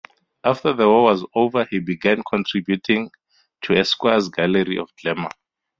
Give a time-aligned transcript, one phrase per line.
[0.43, 3.11] After the war was over, he began contributing
[3.61, 5.29] to Esquire's Gallery of Glamour.